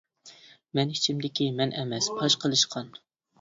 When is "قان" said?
2.75-2.91